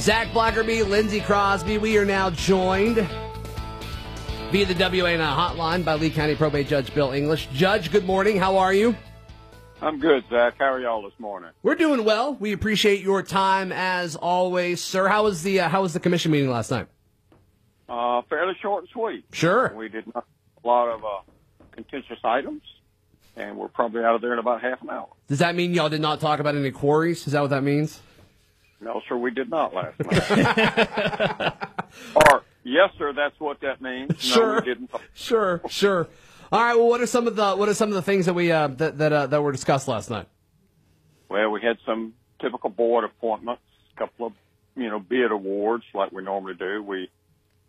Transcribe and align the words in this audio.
Zach 0.00 0.28
Blackerby, 0.28 0.88
Lindsey 0.88 1.20
Crosby. 1.20 1.76
We 1.76 1.98
are 1.98 2.06
now 2.06 2.30
joined 2.30 3.06
via 4.50 4.64
the 4.64 4.74
WANI 4.74 5.18
hotline 5.18 5.84
by 5.84 5.94
Lee 5.94 6.08
County 6.08 6.34
Probate 6.34 6.66
Judge 6.68 6.94
Bill 6.94 7.12
English. 7.12 7.48
Judge, 7.52 7.92
good 7.92 8.06
morning. 8.06 8.38
How 8.38 8.56
are 8.56 8.72
you? 8.72 8.96
I'm 9.82 9.98
good, 9.98 10.24
Zach. 10.30 10.54
How 10.58 10.72
are 10.72 10.80
y'all 10.80 11.02
this 11.02 11.12
morning? 11.18 11.50
We're 11.62 11.74
doing 11.74 12.02
well. 12.04 12.34
We 12.34 12.52
appreciate 12.52 13.02
your 13.02 13.22
time 13.22 13.72
as 13.72 14.16
always, 14.16 14.82
sir. 14.82 15.06
How 15.06 15.24
was 15.24 15.42
the 15.42 15.60
uh, 15.60 15.68
How 15.68 15.82
was 15.82 15.92
the 15.92 16.00
commission 16.00 16.32
meeting 16.32 16.50
last 16.50 16.70
night? 16.70 16.86
Uh, 17.86 18.22
fairly 18.30 18.54
short 18.62 18.84
and 18.84 18.88
sweet. 18.90 19.26
Sure. 19.32 19.70
We 19.76 19.90
did 19.90 20.06
not 20.14 20.24
a 20.64 20.66
lot 20.66 20.88
of 20.88 21.04
uh, 21.04 21.08
contentious 21.72 22.18
items, 22.24 22.62
and 23.36 23.58
we're 23.58 23.68
probably 23.68 24.02
out 24.02 24.14
of 24.14 24.22
there 24.22 24.32
in 24.32 24.38
about 24.38 24.62
half 24.62 24.80
an 24.80 24.88
hour. 24.88 25.08
Does 25.28 25.40
that 25.40 25.54
mean 25.54 25.74
y'all 25.74 25.90
did 25.90 26.00
not 26.00 26.20
talk 26.20 26.40
about 26.40 26.54
any 26.54 26.70
quarries? 26.70 27.26
Is 27.26 27.34
that 27.34 27.42
what 27.42 27.50
that 27.50 27.62
means? 27.62 28.00
No, 28.80 29.02
sir, 29.08 29.16
we 29.16 29.30
did 29.30 29.50
not 29.50 29.74
last 29.74 29.98
night. 30.10 31.52
or 32.16 32.42
yes, 32.64 32.90
sir, 32.98 33.12
that's 33.12 33.38
what 33.38 33.60
that 33.60 33.80
means. 33.82 34.18
Sure. 34.20 34.54
No, 34.54 34.60
we 34.60 34.66
didn't. 34.66 34.90
Sure, 35.14 35.60
sure. 35.68 36.08
All 36.52 36.62
right. 36.62 36.74
Well, 36.74 36.88
what 36.88 37.00
are 37.00 37.06
some 37.06 37.26
of 37.26 37.36
the 37.36 37.54
what 37.54 37.68
are 37.68 37.74
some 37.74 37.90
of 37.90 37.94
the 37.94 38.02
things 38.02 38.26
that 38.26 38.34
we 38.34 38.50
uh, 38.50 38.68
that 38.68 38.98
that, 38.98 39.12
uh, 39.12 39.26
that 39.26 39.42
were 39.42 39.52
discussed 39.52 39.86
last 39.86 40.10
night? 40.10 40.26
Well, 41.28 41.50
we 41.50 41.60
had 41.62 41.76
some 41.86 42.14
typical 42.40 42.70
board 42.70 43.04
appointments, 43.04 43.62
a 43.94 43.98
couple 43.98 44.26
of 44.26 44.32
you 44.76 44.88
know 44.88 44.98
bid 44.98 45.30
awards 45.30 45.84
like 45.94 46.10
we 46.10 46.22
normally 46.24 46.54
do. 46.54 46.82
We 46.82 47.08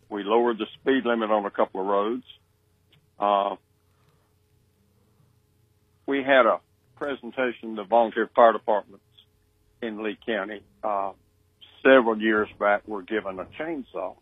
we 0.08 0.24
lowered 0.24 0.58
the 0.58 0.66
speed 0.80 1.04
limit 1.04 1.30
on 1.30 1.44
a 1.44 1.50
couple 1.50 1.80
of 1.82 1.86
roads. 1.86 2.24
Uh, 3.20 3.56
we 6.06 6.22
had 6.22 6.46
a 6.46 6.58
presentation 6.96 7.76
the 7.76 7.84
volunteer 7.84 8.28
fire 8.34 8.52
departments 8.52 9.04
in 9.82 10.02
Lee 10.02 10.16
County 10.24 10.62
uh, 10.82 11.12
several 11.82 12.20
years 12.20 12.48
back 12.58 12.86
were 12.86 13.02
given 13.02 13.38
a 13.38 13.44
chainsaw 13.44 14.14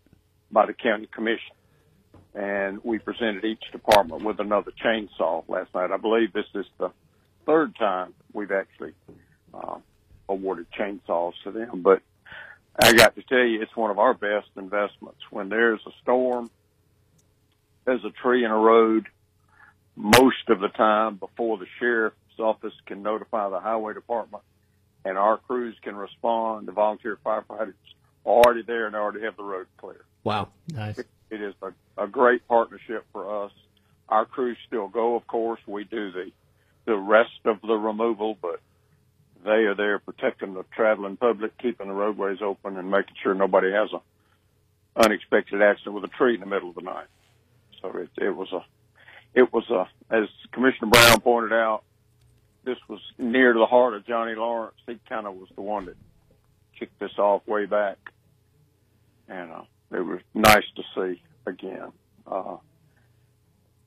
by 0.50 0.66
the 0.66 0.72
county 0.72 1.06
commission, 1.14 1.54
and 2.34 2.82
we 2.82 2.98
presented 2.98 3.44
each 3.44 3.62
department 3.70 4.24
with 4.24 4.40
another 4.40 4.72
chainsaw 4.84 5.44
last 5.48 5.72
night. 5.74 5.90
I 5.92 5.98
believe 5.98 6.32
this 6.32 6.46
is 6.54 6.66
the 6.78 6.90
third 7.46 7.76
time 7.76 8.14
we've 8.32 8.50
actually 8.50 8.94
uh, 9.54 9.76
awarded 10.28 10.66
chainsaws 10.72 11.34
to 11.44 11.52
them, 11.52 11.82
but 11.82 12.00
I 12.82 12.94
got 12.94 13.14
to 13.16 13.22
tell 13.22 13.38
you, 13.38 13.60
it's 13.60 13.76
one 13.76 13.90
of 13.90 13.98
our 13.98 14.14
best 14.14 14.48
investments. 14.56 15.20
When 15.30 15.50
there's 15.50 15.80
a 15.86 15.90
storm, 16.02 16.50
there's 17.84 18.04
a 18.04 18.10
tree 18.10 18.44
in 18.44 18.50
a 18.50 18.56
road, 18.56 19.06
most 19.94 20.48
of 20.48 20.60
the 20.60 20.68
time 20.68 21.16
before 21.16 21.58
the 21.58 21.66
sheriff's 21.78 22.16
office 22.38 22.72
can 22.86 23.02
notify 23.02 23.50
the 23.50 23.60
highway 23.60 23.92
department 23.92 24.42
and 25.04 25.16
our 25.16 25.38
crews 25.38 25.76
can 25.82 25.96
respond, 25.96 26.68
the 26.68 26.72
volunteer 26.72 27.18
firefighters 27.24 27.74
are 28.26 28.32
already 28.32 28.62
there 28.62 28.86
and 28.86 28.94
already 28.94 29.22
have 29.24 29.36
the 29.36 29.42
road 29.42 29.66
clear. 29.78 30.04
Wow. 30.24 30.48
Nice. 30.68 30.98
It 31.30 31.40
is 31.40 31.54
a, 31.62 31.72
a 32.02 32.06
great 32.06 32.46
partnership 32.48 33.06
for 33.12 33.44
us. 33.44 33.52
Our 34.08 34.26
crews 34.26 34.58
still 34.66 34.88
go, 34.88 35.14
of 35.14 35.26
course. 35.26 35.60
We 35.66 35.84
do 35.84 36.10
the, 36.10 36.32
the 36.84 36.96
rest 36.96 37.30
of 37.44 37.60
the 37.62 37.74
removal, 37.74 38.36
but 38.40 38.60
they 39.44 39.64
are 39.64 39.74
there 39.74 39.98
protecting 39.98 40.54
the 40.54 40.64
traveling 40.74 41.16
public, 41.16 41.56
keeping 41.58 41.88
the 41.88 41.94
roadways 41.94 42.42
open 42.42 42.76
and 42.76 42.90
making 42.90 43.14
sure 43.22 43.34
nobody 43.34 43.72
has 43.72 43.90
a 43.92 44.00
unexpected 45.02 45.62
accident 45.62 45.94
with 45.94 46.04
a 46.04 46.08
tree 46.08 46.34
in 46.34 46.40
the 46.40 46.46
middle 46.46 46.70
of 46.70 46.74
the 46.74 46.82
night. 46.82 47.06
So 47.80 47.96
it, 47.96 48.10
it 48.18 48.36
was 48.36 48.52
a, 48.52 48.64
it 49.32 49.52
was 49.52 49.70
a, 49.70 49.88
as 50.14 50.28
Commissioner 50.52 50.90
Brown 50.90 51.20
pointed 51.20 51.52
out, 51.52 51.84
this 52.64 52.78
was 52.88 53.00
near 53.18 53.52
to 53.52 53.58
the 53.58 53.66
heart 53.66 53.94
of 53.94 54.06
Johnny 54.06 54.34
Lawrence. 54.34 54.76
He 54.86 54.98
kind 55.08 55.26
of 55.26 55.34
was 55.34 55.48
the 55.54 55.62
one 55.62 55.86
that 55.86 55.96
kicked 56.78 56.98
this 56.98 57.18
off 57.18 57.46
way 57.46 57.66
back. 57.66 57.98
And, 59.28 59.50
uh, 59.52 59.62
it 59.92 60.00
was 60.04 60.20
nice 60.34 60.64
to 60.76 60.82
see 60.94 61.22
again. 61.46 61.92
Uh, 62.26 62.56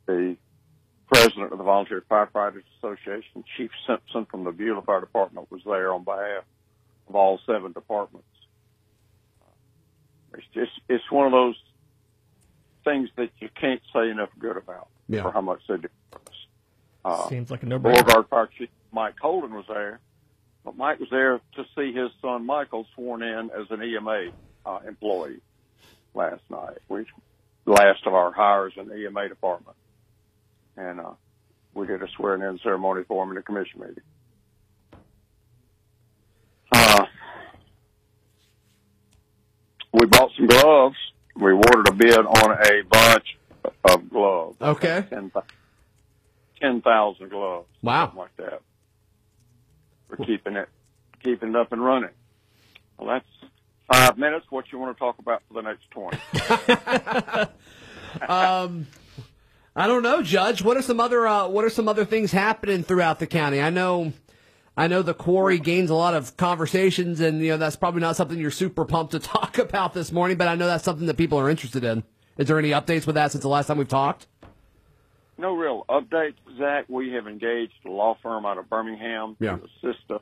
the 0.05 0.35
president 1.13 1.51
of 1.51 1.57
the 1.57 1.63
Volunteer 1.63 2.03
Firefighters 2.09 2.63
Association, 2.77 3.43
Chief 3.57 3.71
Simpson 3.87 4.25
from 4.25 4.43
the 4.43 4.51
Beulah 4.51 4.81
Fire 4.81 4.99
Department, 4.99 5.49
was 5.51 5.61
there 5.65 5.93
on 5.93 6.03
behalf 6.03 6.43
of 7.07 7.15
all 7.15 7.39
seven 7.45 7.71
departments. 7.71 8.27
It's 10.33 10.47
just 10.53 10.71
it's 10.89 11.09
one 11.11 11.27
of 11.27 11.31
those 11.31 11.55
things 12.83 13.09
that 13.17 13.29
you 13.39 13.49
can't 13.59 13.81
say 13.93 14.09
enough 14.09 14.29
good 14.39 14.57
about 14.57 14.87
Yeah. 15.07 15.21
for 15.21 15.31
how 15.31 15.41
much 15.41 15.61
they 15.67 15.77
do. 15.77 15.87
Uh, 17.05 17.27
Seems 17.29 17.51
like 17.51 17.63
a 17.63 17.65
no-brainer. 17.65 17.95
Beauregard 18.05 18.27
Fire 18.29 18.49
Chief 18.57 18.69
Mike 18.91 19.15
Holden 19.19 19.53
was 19.53 19.65
there, 19.67 19.99
but 20.63 20.77
Mike 20.77 20.99
was 20.99 21.09
there 21.09 21.39
to 21.55 21.65
see 21.75 21.91
his 21.93 22.09
son 22.21 22.45
Michael 22.45 22.85
sworn 22.95 23.21
in 23.23 23.49
as 23.51 23.67
an 23.71 23.83
EMA 23.83 24.31
uh, 24.65 24.79
employee 24.87 25.41
last 26.13 26.41
night. 26.49 26.77
We 26.87 27.05
last 27.65 28.05
of 28.05 28.13
our 28.13 28.31
hires 28.31 28.73
in 28.77 28.87
the 28.87 28.95
EMA 28.95 29.29
department, 29.29 29.75
and 30.77 30.99
uh, 30.99 31.11
we 31.73 31.87
did 31.87 32.01
a 32.01 32.07
swearing 32.15 32.41
in 32.41 32.59
ceremony 32.59 33.03
for 33.07 33.23
him 33.23 33.29
in 33.29 33.35
the 33.35 33.41
commission 33.41 33.81
meeting. 33.81 34.03
Uh, 36.71 37.05
we 39.91 40.05
bought 40.05 40.31
some 40.37 40.47
gloves. 40.47 40.95
We 41.35 41.51
awarded 41.51 41.87
a 41.89 41.93
bid 41.93 42.17
on 42.17 42.51
a 42.51 42.83
bunch 42.83 43.37
of 43.85 44.09
gloves. 44.09 44.57
Okay. 44.61 45.05
Ten 45.09 45.31
thou- 46.63 47.15
10,000 47.15 47.29
gloves. 47.29 47.67
Wow. 47.81 48.05
Something 48.05 48.19
like 48.19 48.35
that. 48.37 48.61
We're 50.09 50.25
keeping 50.25 50.55
it, 50.55 50.69
keeping 51.23 51.49
it 51.49 51.55
up 51.55 51.71
and 51.71 51.83
running. 51.83 52.09
Well, 52.97 53.07
that's 53.09 53.51
five 53.91 54.17
minutes. 54.17 54.45
What 54.49 54.71
you 54.71 54.79
want 54.79 54.95
to 54.95 54.99
talk 54.99 55.19
about 55.19 55.41
for 55.47 55.55
the 55.55 55.61
next 55.61 55.89
20? 55.91 56.17
Um, 58.29 58.87
I 59.75 59.87
don't 59.87 60.03
know, 60.03 60.21
Judge. 60.21 60.61
What 60.61 60.77
are 60.77 60.81
some 60.83 60.99
other 60.99 61.25
uh, 61.27 61.47
What 61.47 61.65
are 61.65 61.69
some 61.69 61.87
other 61.87 62.05
things 62.05 62.31
happening 62.31 62.83
throughout 62.83 63.17
the 63.19 63.25
county? 63.27 63.59
I 63.59 63.71
know, 63.71 64.13
I 64.77 64.87
know 64.87 65.01
the 65.01 65.15
quarry 65.15 65.57
gains 65.57 65.89
a 65.89 65.95
lot 65.95 66.13
of 66.13 66.37
conversations, 66.37 67.19
and 67.19 67.41
you 67.41 67.49
know 67.49 67.57
that's 67.57 67.75
probably 67.75 68.01
not 68.01 68.15
something 68.15 68.37
you're 68.37 68.51
super 68.51 68.85
pumped 68.85 69.13
to 69.13 69.19
talk 69.19 69.57
about 69.57 69.93
this 69.95 70.11
morning. 70.11 70.37
But 70.37 70.47
I 70.47 70.55
know 70.55 70.67
that's 70.67 70.83
something 70.83 71.07
that 71.07 71.17
people 71.17 71.39
are 71.39 71.49
interested 71.49 71.83
in. 71.83 72.03
Is 72.37 72.47
there 72.47 72.59
any 72.59 72.69
updates 72.69 73.07
with 73.07 73.15
that 73.15 73.31
since 73.31 73.41
the 73.41 73.47
last 73.49 73.65
time 73.67 73.77
we've 73.79 73.87
talked? 73.87 74.27
No 75.37 75.55
real 75.55 75.85
updates, 75.89 76.35
Zach. 76.57 76.85
We 76.87 77.13
have 77.13 77.27
engaged 77.27 77.73
a 77.85 77.89
law 77.89 78.15
firm 78.21 78.45
out 78.45 78.57
of 78.57 78.69
Birmingham 78.69 79.35
Yeah. 79.39 79.57
to 79.57 79.63
assist 79.89 80.09
us 80.11 80.21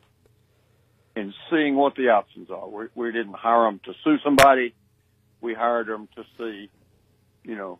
in 1.15 1.33
seeing 1.49 1.75
what 1.75 1.95
the 1.95 2.09
options 2.09 2.49
are. 2.49 2.67
We, 2.67 2.85
we 2.95 3.11
didn't 3.11 3.35
hire 3.35 3.65
them 3.65 3.79
to 3.85 3.93
sue 4.03 4.17
somebody. 4.23 4.73
We 5.41 5.53
hired 5.53 5.87
them 5.87 6.07
to 6.15 6.23
see, 6.37 6.69
you 7.43 7.55
know, 7.55 7.79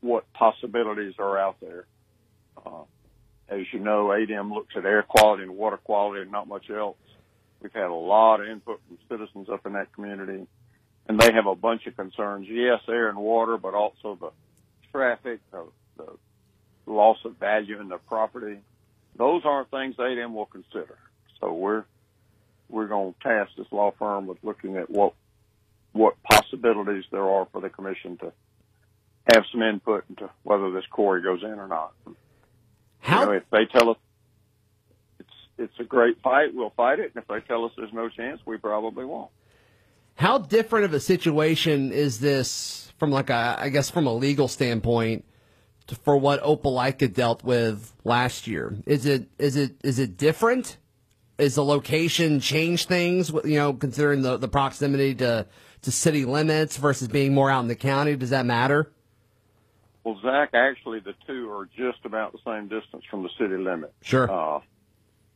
what 0.00 0.30
possibilities 0.34 1.14
are 1.18 1.38
out 1.38 1.56
there. 1.60 1.86
Uh, 2.64 2.82
as 3.48 3.60
you 3.72 3.78
know, 3.78 4.08
ADEM 4.10 4.52
looks 4.52 4.74
at 4.76 4.84
air 4.84 5.02
quality 5.02 5.44
and 5.44 5.56
water 5.56 5.78
quality 5.78 6.20
and 6.22 6.30
not 6.30 6.46
much 6.46 6.68
else. 6.70 6.96
We've 7.62 7.72
had 7.72 7.86
a 7.86 7.94
lot 7.94 8.40
of 8.40 8.48
input 8.48 8.80
from 8.86 8.98
citizens 9.08 9.48
up 9.48 9.64
in 9.66 9.72
that 9.72 9.92
community, 9.94 10.46
and 11.08 11.18
they 11.18 11.32
have 11.32 11.46
a 11.46 11.54
bunch 11.56 11.86
of 11.86 11.96
concerns. 11.96 12.46
Yes, 12.48 12.80
air 12.88 13.08
and 13.08 13.18
water, 13.18 13.56
but 13.56 13.74
also 13.74 14.16
the 14.20 14.30
traffic, 14.92 15.40
the, 15.50 15.66
the 15.96 16.06
loss 16.92 17.18
of 17.24 17.36
value 17.36 17.80
in 17.80 17.88
the 17.88 17.98
property. 17.98 18.58
Those 19.16 19.42
aren't 19.44 19.70
things 19.70 19.96
ADEM 19.98 20.34
will 20.34 20.46
consider. 20.46 20.98
So 21.40 21.52
we're 21.52 21.84
we're 22.68 22.86
going 22.86 23.14
to 23.14 23.20
task 23.20 23.52
this 23.56 23.66
law 23.70 23.92
firm 23.98 24.26
with 24.26 24.38
looking 24.42 24.76
at 24.76 24.90
what 24.90 25.14
what 25.92 26.14
possibilities 26.22 27.04
there 27.10 27.28
are 27.28 27.46
for 27.50 27.60
the 27.60 27.68
commission 27.68 28.18
to 28.18 28.32
have 29.32 29.44
some 29.50 29.62
input 29.62 30.04
into 30.08 30.30
whether 30.42 30.70
this 30.70 30.84
quarry 30.90 31.22
goes 31.22 31.42
in 31.42 31.58
or 31.58 31.66
not. 31.66 31.92
How 33.00 33.20
You 33.20 33.26
know, 33.26 33.32
if 33.32 33.50
they 33.50 33.64
tell 33.66 33.90
us 33.90 33.96
it's 35.18 35.28
it's 35.58 35.80
a 35.80 35.84
great 35.84 36.20
fight, 36.22 36.54
we'll 36.54 36.72
fight 36.76 37.00
it. 37.00 37.12
And 37.14 37.22
if 37.22 37.28
they 37.28 37.40
tell 37.46 37.64
us 37.64 37.72
there's 37.76 37.92
no 37.92 38.08
chance, 38.08 38.40
we 38.46 38.58
probably 38.58 39.04
won't. 39.04 39.30
How 40.14 40.38
different 40.38 40.84
of 40.84 40.94
a 40.94 41.00
situation 41.00 41.92
is 41.92 42.18
this 42.20 42.92
from 42.98 43.10
like 43.10 43.30
a, 43.30 43.56
I 43.58 43.68
guess 43.68 43.88
from 43.90 44.06
a 44.06 44.14
legal 44.14 44.48
standpoint 44.48 45.24
for 46.02 46.16
what 46.16 46.42
Opelika 46.42 47.12
dealt 47.12 47.44
with 47.44 47.92
last 48.04 48.46
year? 48.46 48.76
Is 48.86 49.06
it 49.06 49.28
is 49.38 49.56
it 49.56 49.76
is 49.82 49.98
it 49.98 50.16
different? 50.16 50.76
Is 51.38 51.54
the 51.54 51.64
location 51.64 52.40
change 52.40 52.86
things? 52.86 53.30
You 53.30 53.58
know, 53.58 53.72
considering 53.72 54.22
the, 54.22 54.36
the 54.36 54.48
proximity 54.48 55.14
to 55.16 55.46
to 55.82 55.92
city 55.92 56.24
limits 56.24 56.76
versus 56.76 57.08
being 57.08 57.34
more 57.34 57.50
out 57.50 57.60
in 57.60 57.68
the 57.68 57.76
county, 57.76 58.16
does 58.16 58.30
that 58.30 58.44
matter? 58.44 58.90
Well, 60.04 60.18
Zach, 60.22 60.50
actually, 60.54 61.00
the 61.00 61.14
two 61.26 61.50
are 61.52 61.68
just 61.76 62.04
about 62.04 62.32
the 62.32 62.38
same 62.44 62.68
distance 62.68 63.04
from 63.10 63.22
the 63.22 63.28
city 63.38 63.56
limit. 63.56 63.92
Sure. 64.02 64.30
Uh, 64.30 64.60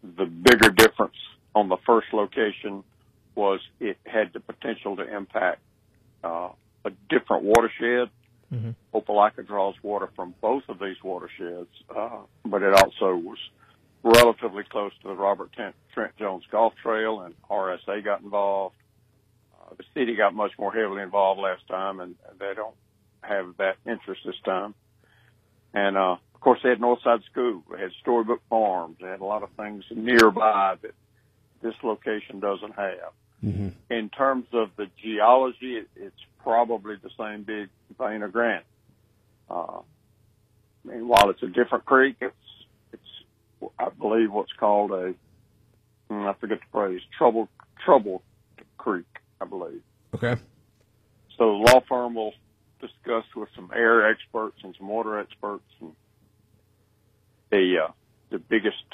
the 0.03 0.25
bigger 0.25 0.71
difference 0.71 1.17
on 1.55 1.69
the 1.69 1.77
first 1.87 2.09
location 2.13 2.83
was 3.35 3.61
it 3.81 3.99
had 4.05 4.33
the 4.33 4.41
potential 4.41 4.97
to 4.97 5.17
impact 5.17 5.61
uh, 6.25 6.49
a 6.85 6.91
different 7.09 7.45
watershed. 7.45 8.11
Opelika 8.95 9.47
draws 9.47 9.75
water 9.83 10.09
from 10.15 10.35
both 10.41 10.65
of 10.69 10.79
these 10.79 11.03
watersheds, 11.03 11.71
uh, 11.95 12.19
but 12.45 12.63
it 12.63 12.75
also 12.75 13.17
was 13.17 13.39
relatively 14.03 14.65
close 14.65 14.93
to 15.03 15.09
the 15.09 15.15
Robert 15.15 15.53
Trent, 15.53 15.75
Trent 15.95 16.17
Jones 16.19 16.45
Golf 16.51 16.75
Trail, 16.83 17.21
and 17.21 17.35
RSA 17.51 18.05
got 18.05 18.21
involved. 18.21 18.77
Uh, 19.55 19.75
the 19.77 19.85
city 19.95 20.17
got 20.17 20.35
much 20.35 20.53
more 20.59 20.73
heavily 20.73 21.03
involved 21.03 21.41
last 21.41 21.67
time, 21.69 22.01
and 22.01 22.17
they 22.39 22.53
don't 22.55 22.75
have 23.23 23.57
that 23.59 23.77
interest 23.87 24.23
this 24.27 24.41
time. 24.45 24.75
And 25.73 25.97
uh, 25.97 26.17
of 26.35 26.41
course, 26.41 26.61
they 26.63 26.71
had 26.71 26.81
Northside 26.81 27.25
School, 27.31 27.63
they 27.73 27.81
had 27.81 27.93
Storybook 28.01 28.43
Farms, 28.51 28.99
they 29.01 29.09
had 29.09 29.21
a 29.21 29.25
lot 29.25 29.43
of 29.43 29.51
things 29.57 29.85
nearby 29.91 30.77
that 30.83 30.95
this 31.63 31.75
location 31.83 32.41
doesn't 32.41 32.75
have. 32.75 33.13
Mm-hmm. 33.43 33.69
In 33.91 34.09
terms 34.11 34.47
of 34.53 34.71
the 34.77 34.89
geology, 35.03 35.77
it, 35.77 35.89
it's 35.97 36.21
probably 36.43 36.97
the 36.97 37.11
same 37.19 37.43
big 37.43 37.69
vein 37.99 38.23
of 38.23 38.33
granite. 38.33 38.65
Uh, 39.51 39.81
I 40.85 40.93
mean, 40.93 41.09
while 41.09 41.31
it's 41.31 41.43
a 41.43 41.49
different 41.49 41.85
creek, 41.85 42.17
it's 42.21 42.35
it's 42.93 43.71
I 43.79 43.89
believe 43.91 44.33
what's 44.33 44.53
called 44.53 44.91
a 44.93 45.15
hmm, 46.09 46.31
forget 46.41 46.59
the 46.61 46.67
phrase 46.73 47.01
trouble 47.17 47.49
trouble 47.85 48.23
creek, 48.79 49.07
I 49.41 49.45
believe. 49.45 49.83
Okay. 50.15 50.37
So 51.39 51.45
the 51.45 51.73
law 51.73 51.81
firm 51.89 52.15
will 52.15 52.35
discuss 52.81 53.25
with 53.37 53.49
some 53.55 53.71
air 53.75 54.09
experts 54.11 54.59
and 54.63 54.75
some 54.79 54.89
water 54.89 55.19
experts, 55.19 55.65
and 55.81 55.93
the 57.51 57.87
uh, 57.89 57.93
the 58.31 58.39
biggest 58.39 58.85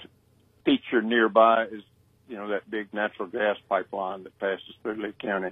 feature 0.64 1.02
nearby 1.02 1.64
is 1.64 1.82
you 2.28 2.36
know 2.36 2.48
that 2.48 2.70
big 2.70 2.92
natural 2.92 3.28
gas 3.28 3.56
pipeline 3.68 4.24
that 4.24 4.38
passes 4.38 4.74
through 4.82 5.02
Lee 5.02 5.14
County 5.20 5.50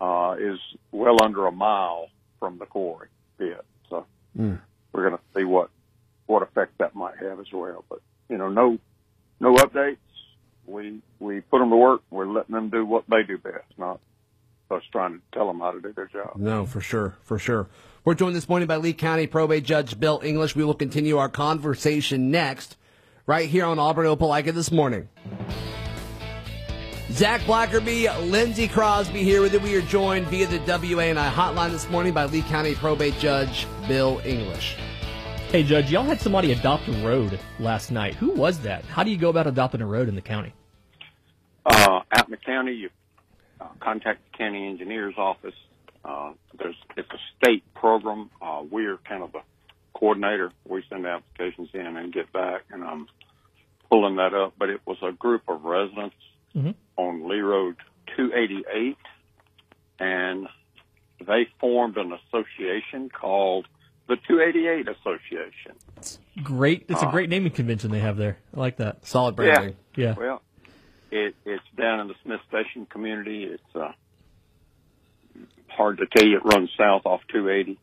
uh, 0.00 0.36
is 0.38 0.58
well 0.92 1.22
under 1.22 1.46
a 1.46 1.52
mile 1.52 2.08
from 2.38 2.58
the 2.58 2.66
quarry 2.66 3.08
pit. 3.38 3.64
So 3.90 4.06
Mm. 4.38 4.60
we're 4.92 5.08
going 5.08 5.16
to 5.16 5.38
see 5.38 5.44
what 5.44 5.70
what 6.26 6.42
effect 6.42 6.78
that 6.78 6.94
might 6.94 7.16
have 7.18 7.38
as 7.40 7.46
well. 7.52 7.84
But 7.88 8.00
you 8.28 8.36
know, 8.38 8.48
no 8.48 8.78
no 9.40 9.54
updates. 9.54 9.96
We 10.66 11.00
we 11.20 11.40
put 11.40 11.60
them 11.60 11.70
to 11.70 11.76
work. 11.76 12.02
We're 12.10 12.26
letting 12.26 12.54
them 12.54 12.68
do 12.70 12.84
what 12.84 13.04
they 13.08 13.22
do 13.22 13.38
best, 13.38 13.64
not 13.78 14.00
us 14.70 14.82
trying 14.90 15.14
to 15.14 15.20
tell 15.32 15.46
them 15.46 15.60
how 15.60 15.70
to 15.70 15.80
do 15.80 15.92
their 15.92 16.06
job. 16.08 16.32
No, 16.36 16.66
for 16.66 16.80
sure, 16.80 17.14
for 17.22 17.38
sure. 17.38 17.68
We're 18.04 18.14
joined 18.14 18.34
this 18.34 18.48
morning 18.48 18.66
by 18.66 18.76
Lee 18.76 18.92
County 18.92 19.26
Probate 19.28 19.64
Judge 19.64 19.98
Bill 19.98 20.20
English. 20.24 20.56
We 20.56 20.64
will 20.64 20.74
continue 20.74 21.18
our 21.18 21.28
conversation 21.28 22.30
next, 22.32 22.76
right 23.26 23.48
here 23.48 23.64
on 23.64 23.78
Auburn 23.78 24.06
Opelika 24.06 24.52
this 24.52 24.72
morning. 24.72 25.08
Zach 27.12 27.40
Blackerby, 27.42 28.08
Lindsey 28.28 28.66
Crosby 28.66 29.22
here 29.22 29.40
with 29.40 29.52
you. 29.52 29.60
We 29.60 29.76
are 29.76 29.82
joined 29.82 30.26
via 30.26 30.48
the 30.48 30.58
WANI 30.58 31.30
hotline 31.30 31.70
this 31.70 31.88
morning 31.88 32.12
by 32.12 32.24
Lee 32.24 32.42
County 32.42 32.74
Probate 32.74 33.16
Judge 33.20 33.64
Bill 33.86 34.20
English. 34.24 34.74
Hey, 35.52 35.62
Judge, 35.62 35.88
y'all 35.88 36.02
had 36.02 36.20
somebody 36.20 36.50
adopt 36.50 36.88
a 36.88 37.06
road 37.06 37.38
last 37.60 37.92
night. 37.92 38.16
Who 38.16 38.32
was 38.32 38.58
that? 38.60 38.84
How 38.86 39.04
do 39.04 39.12
you 39.12 39.16
go 39.18 39.28
about 39.28 39.46
adopting 39.46 39.82
a 39.82 39.86
road 39.86 40.08
in 40.08 40.16
the 40.16 40.20
county? 40.20 40.52
Uh, 41.64 42.00
out 42.10 42.26
in 42.26 42.32
the 42.32 42.36
county, 42.38 42.72
you 42.72 42.90
uh, 43.60 43.68
contact 43.78 44.20
the 44.32 44.38
county 44.38 44.66
engineer's 44.66 45.14
office. 45.16 45.54
Uh, 46.04 46.32
there's 46.58 46.76
it's 46.96 47.10
a 47.12 47.20
state 47.38 47.62
program. 47.74 48.30
Uh, 48.42 48.64
we're 48.68 48.96
kind 49.08 49.22
of 49.22 49.30
the 49.30 49.42
coordinator. 49.94 50.50
We 50.68 50.82
send 50.90 51.06
applications 51.06 51.68
in 51.72 51.86
and 51.86 52.12
get 52.12 52.32
back, 52.32 52.62
and 52.72 52.82
I'm 52.82 53.06
pulling 53.88 54.16
that 54.16 54.34
up. 54.34 54.54
But 54.58 54.70
it 54.70 54.80
was 54.84 54.98
a 55.02 55.12
group 55.12 55.42
of 55.46 55.62
residents 55.62 56.16
Mhm. 56.56 56.74
on 56.96 57.28
Lee 57.28 57.40
Road 57.40 57.76
288, 58.16 58.96
and 59.98 60.48
they 61.26 61.44
formed 61.60 61.96
an 61.98 62.12
association 62.12 63.08
called 63.10 63.66
the 64.08 64.16
288 64.28 64.88
Association. 64.88 65.74
Great. 66.42 66.86
It's 66.88 67.02
a 67.02 67.06
Uh, 67.08 67.10
great 67.10 67.28
naming 67.28 67.52
convention 67.52 67.90
they 67.90 67.98
have 68.00 68.16
there. 68.16 68.38
I 68.56 68.60
like 68.60 68.76
that. 68.76 69.04
Solid 69.04 69.34
branding. 69.36 69.76
Yeah. 69.96 70.14
Well, 70.16 70.42
it, 71.10 71.34
it's 71.44 71.64
down 71.76 72.00
in 72.00 72.08
the 72.08 72.14
Smiths 72.22 72.44
Station 72.48 72.86
community. 72.86 73.44
It's 73.44 73.74
uh, 73.76 73.92
hard 75.68 75.98
to 75.98 76.06
tell 76.06 76.26
you. 76.26 76.36
It 76.38 76.44
runs 76.44 76.70
south 76.76 77.02
off 77.04 77.20
280, 77.28 77.78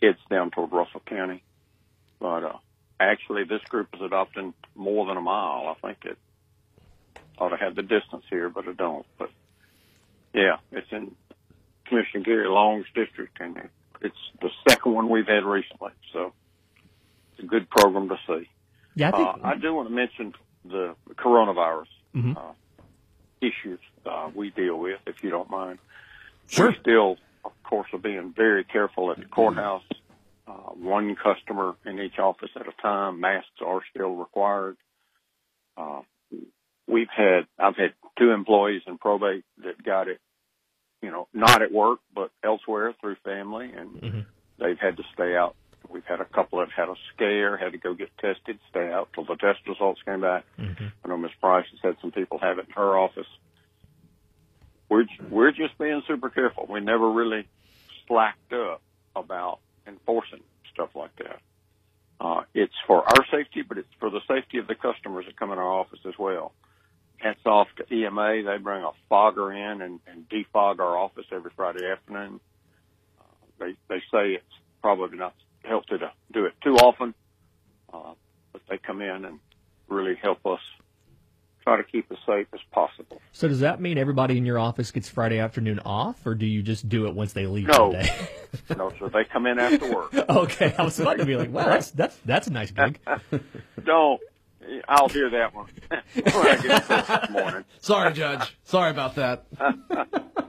heads 0.00 0.18
down 0.30 0.50
toward 0.50 0.72
Russell 0.72 1.00
County. 1.06 1.42
But 2.20 2.44
uh, 2.44 2.58
actually, 3.00 3.44
this 3.44 3.62
group 3.68 3.88
is 3.94 4.00
adopting 4.02 4.54
more 4.74 5.06
than 5.06 5.16
a 5.16 5.20
mile. 5.20 5.68
I 5.76 5.86
think 5.86 6.04
it 6.04 6.18
ought 7.38 7.50
to 7.50 7.56
have 7.56 7.74
the 7.74 7.82
distance 7.82 8.24
here, 8.30 8.48
but 8.48 8.66
it 8.66 8.76
don't. 8.76 9.06
But 9.18 9.30
yeah, 10.34 10.56
it's 10.70 10.90
in 10.92 11.14
Commissioner 11.86 12.24
Gary 12.24 12.48
Long's 12.48 12.86
district, 12.94 13.38
and 13.40 13.68
it's 14.00 14.16
the 14.40 14.50
second 14.68 14.92
one 14.94 15.08
we've 15.08 15.26
had 15.26 15.44
recently. 15.44 15.90
So 16.12 16.32
it's 17.32 17.44
a 17.44 17.46
good 17.46 17.68
program 17.70 18.08
to 18.08 18.18
see. 18.26 18.48
Yeah, 18.94 19.08
I 19.08 19.10
think. 19.12 19.28
Uh, 19.28 19.38
I 19.42 19.54
do 19.56 19.74
want 19.74 19.88
to 19.88 19.94
mention 19.94 20.34
the 20.64 20.94
coronavirus 21.16 21.86
Mhm. 22.14 22.36
uh, 22.36 22.52
issues 23.40 23.80
uh, 24.06 24.30
we 24.34 24.50
deal 24.50 24.78
with, 24.78 25.00
if 25.06 25.22
you 25.24 25.30
don't 25.30 25.50
mind. 25.50 25.78
Sure. 26.48 26.68
We 26.70 26.76
still, 26.80 27.16
of 27.44 27.52
course, 27.64 27.88
are 27.92 27.98
being 27.98 28.32
very 28.32 28.64
careful 28.64 29.10
at 29.10 29.18
the 29.18 29.24
courthouse. 29.24 29.82
Uh, 30.46 30.52
one 30.74 31.14
customer 31.16 31.74
in 31.86 31.98
each 32.00 32.18
office 32.18 32.50
at 32.56 32.66
a 32.68 32.72
time. 32.82 33.20
Masks 33.20 33.48
are 33.64 33.80
still 33.90 34.14
required. 34.16 34.76
We've 36.86 37.08
had, 37.08 37.46
I've 37.58 37.76
had 37.76 37.94
two 38.18 38.30
employees 38.30 38.82
in 38.86 38.98
probate 38.98 39.44
that 39.64 39.82
got 39.82 40.08
it, 40.08 40.20
you 41.00 41.10
know, 41.10 41.28
not 41.32 41.62
at 41.62 41.72
work, 41.72 42.00
but 42.14 42.30
elsewhere 42.42 42.92
through 43.00 43.16
family, 43.24 43.72
and 43.72 43.90
Mhm. 44.00 44.26
they've 44.58 44.78
had 44.78 44.96
to 44.96 45.04
stay 45.14 45.36
out. 45.36 45.56
We've 45.88 46.04
had 46.04 46.20
a 46.20 46.24
couple 46.24 46.58
that 46.60 46.70
had 46.70 46.88
a 46.88 46.94
scare, 47.14 47.56
had 47.56 47.72
to 47.72 47.78
go 47.78 47.94
get 47.94 48.16
tested, 48.18 48.58
stay 48.70 48.90
out 48.92 49.12
till 49.12 49.24
the 49.24 49.36
test 49.36 49.66
results 49.66 50.02
came 50.02 50.20
back. 50.20 50.44
Mhm. 50.58 50.92
I 51.04 51.08
know 51.08 51.16
Miss 51.16 51.34
Price 51.34 51.68
has 51.70 51.80
had 51.80 52.00
some 52.00 52.12
people 52.12 52.38
have 52.38 52.58
it 52.58 52.66
in 52.66 52.72
her 52.72 52.96
office. 52.98 53.26
We're 54.88 55.06
we're 55.30 55.52
just 55.52 55.76
being 55.78 56.02
super 56.06 56.28
careful. 56.30 56.66
We 56.68 56.80
never 56.80 57.10
really 57.10 57.48
slacked 58.06 58.52
up 58.52 58.82
about 59.16 59.60
enforcing 59.86 60.42
stuff 60.72 60.94
like 60.94 61.14
that. 61.16 61.40
Uh, 62.20 62.44
it's 62.54 62.74
for 62.86 63.02
our 63.02 63.24
safety, 63.26 63.62
but 63.62 63.78
it's 63.78 63.92
for 63.98 64.10
the 64.10 64.20
safety 64.28 64.58
of 64.58 64.66
the 64.66 64.74
customers 64.74 65.26
that 65.26 65.36
come 65.36 65.50
in 65.50 65.58
our 65.58 65.72
office 65.72 66.04
as 66.06 66.16
well. 66.18 66.52
Hats 67.22 67.40
off 67.46 67.68
to 67.76 67.94
EMA. 67.94 68.42
They 68.44 68.58
bring 68.58 68.82
a 68.82 68.90
fogger 69.08 69.52
in 69.52 69.80
and, 69.80 70.00
and 70.06 70.28
defog 70.28 70.80
our 70.80 70.96
office 70.96 71.26
every 71.30 71.52
Friday 71.54 71.88
afternoon. 71.88 72.40
Uh, 73.20 73.24
they 73.60 73.74
they 73.88 74.00
say 74.10 74.34
it's 74.34 74.44
probably 74.80 75.18
not 75.18 75.34
healthy 75.64 75.98
to 75.98 76.10
do 76.32 76.46
it 76.46 76.54
too 76.64 76.74
often, 76.76 77.14
uh, 77.92 78.14
but 78.52 78.62
they 78.68 78.78
come 78.78 79.00
in 79.00 79.24
and 79.24 79.38
really 79.88 80.16
help 80.16 80.44
us 80.46 80.60
try 81.62 81.76
to 81.76 81.84
keep 81.84 82.10
as 82.10 82.18
safe 82.26 82.46
as 82.52 82.60
possible. 82.72 83.20
So 83.32 83.48
does 83.48 83.60
that 83.60 83.80
mean 83.80 83.98
everybody 83.98 84.36
in 84.36 84.44
your 84.44 84.58
office 84.58 84.90
gets 84.90 85.08
Friday 85.08 85.38
afternoon 85.38 85.78
off, 85.80 86.26
or 86.26 86.34
do 86.34 86.46
you 86.46 86.62
just 86.62 86.88
do 86.88 87.06
it 87.06 87.14
once 87.14 87.32
they 87.32 87.46
leave 87.46 87.68
No. 87.68 87.92
no, 88.76 88.92
sir, 88.98 89.08
they 89.08 89.24
come 89.24 89.46
in 89.46 89.58
after 89.58 89.94
work. 89.94 90.14
okay, 90.28 90.74
I 90.76 90.82
was 90.82 90.98
about 90.98 91.18
to 91.18 91.26
be 91.26 91.36
like, 91.36 91.52
wow, 91.52 91.66
that's 91.66 91.90
that's 91.92 92.16
that's 92.24 92.46
a 92.48 92.52
nice 92.52 92.70
gig. 92.70 92.98
Don't. 93.84 94.20
I'll 94.88 95.08
hear 95.08 95.30
that 95.30 95.54
one 95.54 95.66
when 96.14 96.46
I 96.46 96.56
get 96.62 96.88
this 96.88 97.30
morning. 97.30 97.64
Sorry, 97.80 98.12
Judge. 98.12 98.56
Sorry 98.64 98.90
about 98.90 99.14
that. 99.16 99.44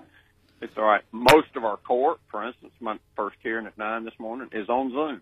It's 0.61 0.77
all 0.77 0.85
right. 0.85 1.01
Most 1.11 1.49
of 1.57 1.65
our 1.65 1.75
court, 1.75 2.21
for 2.31 2.41
instance, 2.47 2.71
my 2.79 2.97
first 3.17 3.35
hearing 3.43 3.65
at 3.65 3.77
nine 3.77 4.05
this 4.05 4.13
morning 4.17 4.47
is 4.53 4.69
on 4.69 4.91
Zoom. 4.91 5.21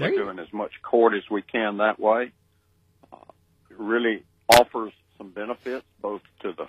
We're 0.00 0.10
doing 0.10 0.40
as 0.40 0.52
much 0.52 0.72
court 0.82 1.14
as 1.14 1.22
we 1.30 1.42
can 1.42 1.76
that 1.76 2.00
way. 2.00 2.32
Uh, 3.12 3.16
it 3.70 3.76
really 3.78 4.24
offers 4.48 4.92
some 5.16 5.30
benefits 5.30 5.86
both 6.02 6.22
to 6.42 6.52
the 6.58 6.66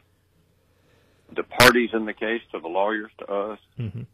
the 1.35 1.41
parties 1.41 1.89
in 1.93 2.05
the 2.05 2.13
case, 2.13 2.41
to 2.51 2.59
the 2.59 2.67
lawyers, 2.67 3.09
to 3.21 3.25
us. 3.31 3.59
Mhm. 3.79 4.05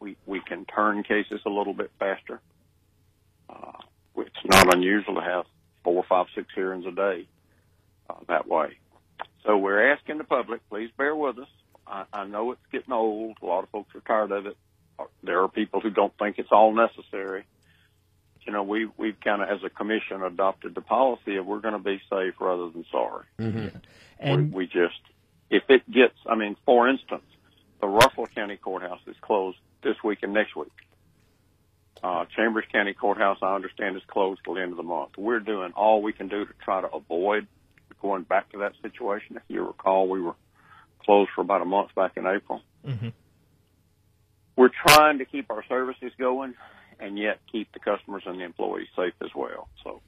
We 0.00 0.16
we 0.24 0.40
can 0.40 0.64
turn 0.64 1.02
cases 1.02 1.42
a 1.44 1.50
little 1.50 1.74
bit 1.74 1.90
faster. 1.98 2.40
Uh, 3.50 3.72
it's 4.16 4.44
not 4.46 4.74
unusual 4.74 5.16
to 5.16 5.20
have 5.20 5.44
four, 5.88 6.04
five, 6.06 6.26
six 6.34 6.48
hearings 6.54 6.84
a 6.86 6.90
day 6.90 7.26
uh, 8.10 8.14
that 8.28 8.46
way. 8.46 8.76
So 9.46 9.56
we're 9.56 9.90
asking 9.92 10.18
the 10.18 10.24
public, 10.24 10.60
please 10.68 10.90
bear 10.98 11.16
with 11.16 11.38
us. 11.38 11.48
I, 11.86 12.04
I 12.12 12.26
know 12.26 12.52
it's 12.52 12.60
getting 12.70 12.92
old. 12.92 13.38
A 13.40 13.46
lot 13.46 13.64
of 13.64 13.70
folks 13.70 13.94
are 13.94 14.00
tired 14.00 14.30
of 14.32 14.46
it. 14.46 14.56
Uh, 14.98 15.04
There 15.22 15.42
are 15.42 15.48
people 15.48 15.80
who 15.80 15.88
don't 15.88 16.12
think 16.18 16.38
it's 16.38 16.52
all 16.52 16.74
necessary. 16.74 17.44
You 18.42 18.52
know, 18.52 18.62
we 18.62 18.88
we've 18.98 19.18
kind 19.20 19.40
of, 19.42 19.48
as 19.48 19.62
a 19.64 19.70
commission, 19.70 20.22
adopted 20.22 20.74
the 20.74 20.82
policy 20.82 21.36
of 21.36 21.46
we're 21.46 21.60
going 21.60 21.72
to 21.72 21.78
be 21.78 22.00
safe 22.10 22.34
rather 22.38 22.68
than 22.70 22.84
sorry. 22.92 23.24
And 24.20 24.52
we, 24.52 24.64
we 24.64 24.66
just, 24.66 25.00
if 25.48 25.62
it 25.70 25.90
gets, 25.90 26.16
I 26.26 26.34
mean, 26.34 26.56
for 26.66 26.86
instance, 26.88 27.24
the 27.80 27.86
Russell 27.88 28.26
County 28.26 28.56
Courthouse 28.56 29.00
is 29.06 29.16
closed 29.22 29.56
this 29.82 29.96
week 30.04 30.18
and 30.22 30.34
next 30.34 30.54
week. 30.54 30.72
Uh, 32.02 32.24
Chambers 32.36 32.64
County 32.70 32.94
Courthouse, 32.94 33.38
I 33.42 33.54
understand, 33.54 33.96
is 33.96 34.02
closed 34.06 34.40
till 34.44 34.54
the 34.54 34.62
end 34.62 34.70
of 34.70 34.76
the 34.76 34.84
month. 34.84 35.10
We're 35.16 35.40
doing 35.40 35.72
all 35.72 36.00
we 36.00 36.12
can 36.12 36.28
do 36.28 36.44
to 36.44 36.52
try 36.64 36.80
to 36.80 36.88
avoid 36.88 37.46
going 38.00 38.22
back 38.22 38.50
to 38.52 38.58
that 38.58 38.72
situation. 38.82 39.36
If 39.36 39.42
you 39.48 39.66
recall, 39.66 40.08
we 40.08 40.20
were 40.20 40.36
closed 41.04 41.30
for 41.34 41.40
about 41.40 41.62
a 41.62 41.64
month 41.64 41.94
back 41.96 42.16
in 42.16 42.26
April. 42.26 42.62
Mhm. 42.86 43.12
We're 44.56 44.70
trying 44.86 45.18
to 45.18 45.24
keep 45.24 45.50
our 45.50 45.64
services 45.64 46.12
going 46.18 46.54
and 47.00 47.18
yet 47.18 47.40
keep 47.50 47.72
the 47.72 47.78
customers 47.80 48.22
and 48.26 48.38
the 48.38 48.44
employees 48.44 48.88
safe 48.94 49.14
as 49.20 49.34
well. 49.34 49.68
So 49.82 50.00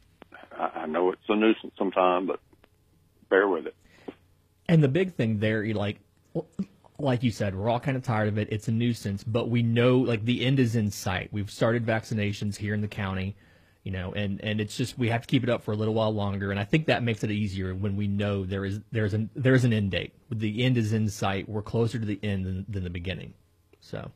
I, 0.52 0.82
I 0.82 0.86
know 0.86 1.10
it's 1.10 1.22
a 1.28 1.36
nuisance 1.36 1.72
sometimes, 1.76 2.28
but 2.28 2.40
bear 3.28 3.48
with 3.48 3.66
it. 3.66 3.74
And 4.68 4.82
the 4.82 4.88
big 4.88 5.14
thing 5.14 5.40
there, 5.40 5.64
you 5.64 5.74
like, 5.74 5.98
like 7.02 7.22
you 7.22 7.30
said, 7.30 7.54
we're 7.54 7.68
all 7.68 7.80
kind 7.80 7.96
of 7.96 8.02
tired 8.02 8.28
of 8.28 8.38
it. 8.38 8.48
It's 8.50 8.68
a 8.68 8.72
nuisance, 8.72 9.24
but 9.24 9.48
we 9.48 9.62
know 9.62 9.98
like 9.98 10.24
the 10.24 10.44
end 10.44 10.58
is 10.58 10.76
in 10.76 10.90
sight. 10.90 11.28
We've 11.32 11.50
started 11.50 11.84
vaccinations 11.84 12.56
here 12.56 12.74
in 12.74 12.80
the 12.80 12.88
county, 12.88 13.36
you 13.82 13.92
know, 13.92 14.12
and 14.12 14.40
and 14.42 14.60
it's 14.60 14.76
just 14.76 14.98
we 14.98 15.08
have 15.08 15.22
to 15.22 15.26
keep 15.26 15.42
it 15.42 15.50
up 15.50 15.62
for 15.62 15.72
a 15.72 15.76
little 15.76 15.94
while 15.94 16.12
longer. 16.12 16.50
And 16.50 16.60
I 16.60 16.64
think 16.64 16.86
that 16.86 17.02
makes 17.02 17.24
it 17.24 17.30
easier 17.30 17.74
when 17.74 17.96
we 17.96 18.06
know 18.06 18.44
there 18.44 18.64
is 18.64 18.80
there's 18.92 19.14
an 19.14 19.30
there's 19.34 19.64
an 19.64 19.72
end 19.72 19.90
date. 19.90 20.12
The 20.30 20.64
end 20.64 20.76
is 20.76 20.92
in 20.92 21.08
sight. 21.08 21.48
We're 21.48 21.62
closer 21.62 21.98
to 21.98 22.06
the 22.06 22.18
end 22.22 22.44
than, 22.44 22.66
than 22.68 22.84
the 22.84 22.90
beginning. 22.90 23.34
So. 23.80 24.10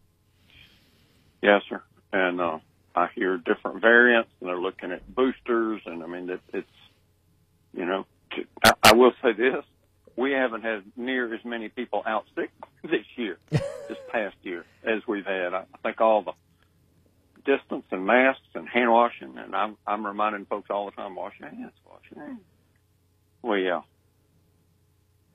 Yes, 1.43 1.63
sir. 1.69 1.83
And 2.13 2.41
uh, 2.41 2.59
I 2.95 3.09
hear 3.15 3.37
different 3.37 3.83
variants, 3.83 4.31
and 4.41 4.49
they're 4.49 4.61
looking 4.61 4.93
at 4.93 5.15
boosters, 5.15 5.83
and 5.85 6.03
I 6.03 6.07
mean 6.07 6.31
it, 6.31 6.41
it's 6.53 6.69
you 7.73 7.85
know 7.85 8.07
I, 8.65 8.73
I 8.83 8.93
will 8.95 9.13
say 9.23 9.33
this 9.33 9.65
we 10.17 10.33
haven't 10.33 10.63
had 10.63 10.85
near 10.97 11.33
as 11.35 11.45
many 11.45 11.69
people 11.69 12.03
out 12.07 12.25
sick 12.35 12.51
this 12.83 13.07
year, 13.17 13.39
this 13.51 13.99
past 14.13 14.37
year, 14.43 14.65
as 14.85 15.07
we've 15.07 15.27
had. 15.27 15.55
I 15.55 15.65
think 15.83 16.01
all 16.01 16.23
the 16.23 16.33
distance 17.45 17.85
and 17.91 18.07
masks 18.07 18.43
and 18.55 18.69
hand 18.69 18.91
washing, 18.91 19.37
and 19.39 19.55
I'm 19.55 19.77
I'm 19.87 20.07
reminding 20.07 20.47
folks 20.47 20.71
all 20.71 20.87
the 20.87 20.93
time, 20.93 21.15
wash 21.15 21.35
your 21.41 21.49
hands, 21.49 21.73
wash 21.87 22.03
your 22.15 22.25
hands. 22.25 22.41
Well, 23.43 23.59
yeah, 23.59 23.83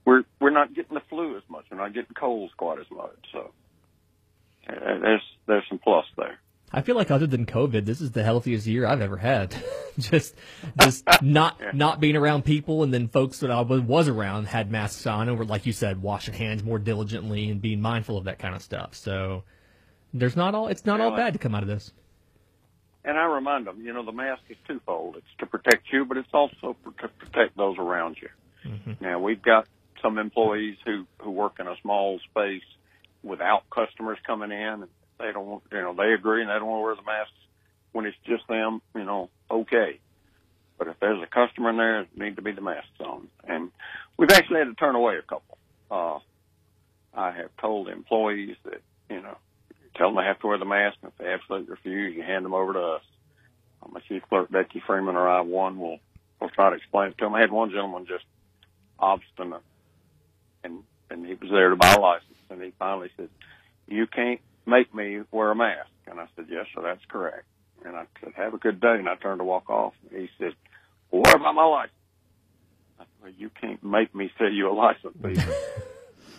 we're 0.06 0.24
we're 0.40 0.50
not 0.50 0.74
getting 0.74 0.96
the 0.96 1.02
flu 1.10 1.38
as 1.38 1.44
much, 1.50 1.66
we're 1.72 1.78
not 1.78 1.94
getting 1.94 2.14
colds 2.14 2.54
quite 2.58 2.80
as 2.80 2.90
much, 2.92 3.18
so 3.32 3.52
uh, 4.68 5.00
there's 5.02 5.22
there's 5.48 5.66
some 5.70 5.80
plus 5.80 6.06
there. 6.18 6.40
I 6.72 6.82
feel 6.82 6.96
like 6.96 7.10
other 7.10 7.28
than 7.28 7.46
COVID, 7.46 7.86
this 7.86 8.00
is 8.00 8.12
the 8.12 8.24
healthiest 8.24 8.68
year 8.68 8.86
I've 8.86 9.02
ever 9.02 9.18
had. 9.18 9.56
just, 10.00 10.36
just 10.80 11.04
not 11.22 11.58
yeah. 11.60 11.72
not 11.74 12.00
being 12.00 12.16
around 12.16 12.46
people, 12.46 12.84
and 12.84 12.94
then 12.94 13.08
folks 13.08 13.40
that 13.40 13.50
I 13.50 13.62
was 13.62 14.08
around 14.08 14.46
had 14.48 14.72
masks 14.72 15.06
on, 15.08 15.30
and 15.30 15.38
were 15.38 15.46
like 15.46 15.66
you 15.66 15.74
said, 15.74 16.02
washing 16.02 16.36
hands 16.36 16.64
more 16.64 16.80
diligently 16.80 17.50
and 17.50 17.62
being 17.62 17.82
mindful 17.82 18.18
of 18.18 18.26
that 18.26 18.40
kind 18.40 18.56
of 18.56 18.62
stuff. 18.62 18.94
So 18.96 19.44
there's 20.14 20.36
not 20.36 20.54
all 20.54 20.68
it's 20.68 20.86
not 20.86 21.02
all 21.02 21.16
bad 21.16 21.34
to 21.34 21.40
come 21.40 21.56
out 21.56 21.64
of 21.64 21.70
this. 21.70 21.92
And 23.04 23.18
I 23.18 23.24
remind 23.24 23.66
them, 23.66 23.82
you 23.82 23.94
know, 23.94 24.06
the 24.06 24.12
mask 24.12 24.44
is 24.50 24.58
twofold. 24.68 25.16
It's 25.16 25.26
to 25.40 25.46
protect 25.46 25.88
you, 25.92 26.06
but 26.06 26.18
it's 26.18 26.30
also 26.34 26.76
to 27.00 27.08
protect 27.08 27.58
those 27.58 27.78
around 27.78 28.18
you. 28.22 28.30
Mm-hmm. 28.70 29.04
Now 29.04 29.20
we've 29.20 29.42
got 29.42 29.68
some 30.04 30.20
employees 30.20 30.78
who 30.86 31.06
who 31.20 31.32
work 31.32 31.56
in 31.60 31.68
a 31.68 31.76
small 31.82 32.20
space 32.30 32.62
without 33.24 33.64
customers 33.70 34.18
coming 34.26 34.52
in 34.52 34.84
they 35.20 35.32
don't, 35.32 35.62
you 35.72 35.82
know, 35.82 35.94
they 35.94 36.14
agree 36.14 36.42
and 36.42 36.50
they 36.50 36.54
don't 36.54 36.68
want 36.68 36.80
to 36.80 36.84
wear 36.84 36.96
the 36.96 37.02
masks 37.04 37.34
when 37.92 38.06
it's 38.06 38.18
just 38.26 38.48
them, 38.48 38.82
you 38.96 39.04
know, 39.04 39.30
okay. 39.50 40.00
But 40.78 40.88
if 40.88 41.00
there's 41.00 41.22
a 41.22 41.28
customer 41.28 41.72
in 41.72 41.78
there, 41.78 42.02
it 42.02 42.18
need 42.18 42.38
to 42.38 42.42
be 42.42 42.52
the 42.52 42.62
masks 42.62 42.88
on. 43.00 43.28
And 43.48 43.72
we've 44.18 44.32
actually 44.32 44.60
had 44.60 44.70
to 44.70 44.76
turn 44.76 44.96
away 44.96 45.18
a 45.18 45.22
couple. 45.22 45.58
Uh, 45.92 46.20
I 47.14 47.32
have 47.32 47.50
told 47.60 47.90
employees 47.90 48.56
that, 48.64 48.82
you 49.10 49.22
know, 49.22 49.38
tell 49.96 50.08
them 50.08 50.18
they 50.18 50.28
have 50.28 50.40
to 50.40 50.48
wear 50.48 50.58
the 50.58 50.66
mask. 50.66 50.98
And 51.02 51.12
if 51.12 51.18
they 51.18 51.32
absolutely 51.32 51.72
refuse, 51.72 52.16
you 52.16 52.24
hand 52.24 52.46
them 52.46 52.54
over 52.54 52.74
to 52.74 52.82
us. 52.82 53.02
My 53.92 54.02
chief 54.02 54.22
clerk, 54.30 54.52
Becky 54.52 54.84
Freeman, 54.86 55.16
or 55.16 55.28
I, 55.28 55.42
one 55.42 55.80
will, 55.80 56.00
will 56.40 56.50
try 56.50 56.70
to 56.70 56.76
explain 56.76 57.10
it 57.10 57.18
to 57.18 57.26
them. 57.26 57.34
I 57.34 57.42
had 57.42 57.52
one 57.52 57.72
gentleman 57.72 58.06
just 58.06 58.26
obstinate 59.00 59.62
and, 60.64 60.84
and 61.10 61.26
he 61.26 61.34
was 61.34 61.50
there 61.50 61.70
to 61.70 61.76
buy 61.76 61.94
a 61.94 62.00
license 62.00 62.38
and 62.50 62.62
he 62.62 62.72
finally 62.78 63.10
said, 63.18 63.30
you 63.88 64.08
can't 64.08 64.40
make 64.70 64.94
me 64.94 65.22
wear 65.32 65.52
a 65.52 65.56
mask. 65.56 65.90
And 66.08 66.20
I 66.20 66.28
said, 66.36 66.46
yes, 66.50 66.66
sir, 66.74 66.82
that's 66.82 67.04
correct. 67.08 67.46
And 67.86 67.96
I 67.96 68.06
said, 68.22 68.34
have 68.36 68.54
a 68.54 68.58
good 68.58 68.80
day. 68.80 68.96
And 68.98 69.08
I 69.08 69.16
turned 69.16 69.40
to 69.40 69.46
walk 69.46 69.70
off. 69.70 69.94
And 70.10 70.22
he 70.22 70.30
said, 70.38 70.54
well, 71.12 71.22
what 71.22 71.36
about 71.36 71.56
my 71.56 71.66
license? 71.66 71.94
I 73.00 73.04
said, 73.04 73.08
well, 73.22 73.32
you 73.38 73.50
can't 73.62 73.84
make 73.84 74.14
me 74.14 74.32
sell 74.38 74.52
you 74.52 74.70
a 74.70 74.74
license, 74.74 75.16
please. 75.22 75.44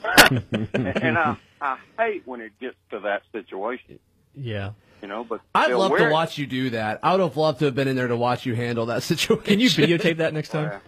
and 0.64 1.18
I, 1.18 1.37
I 1.60 1.78
hate 1.99 2.26
when 2.26 2.40
it 2.40 2.52
gets 2.58 2.76
to 2.90 3.00
that 3.00 3.22
situation. 3.32 3.99
Yeah. 4.34 4.72
You 5.02 5.08
know, 5.08 5.25
but 5.25 5.40
I'd 5.54 5.72
love 5.72 5.96
to 5.96 6.10
watch 6.10 6.37
you 6.37 6.46
do 6.46 6.70
that. 6.70 7.00
I 7.02 7.12
would 7.12 7.20
have 7.20 7.37
loved 7.37 7.60
to 7.60 7.66
have 7.66 7.75
been 7.75 7.88
in 7.88 7.96
there 7.96 8.08
to 8.08 8.16
watch 8.16 8.44
you 8.44 8.54
handle 8.54 8.87
that 8.87 9.02
situation. 9.02 9.44
Can 9.44 9.60
you 9.60 9.68
videotape 9.68 10.18
that 10.18 10.34
next 10.34 10.50
time? 10.50 10.80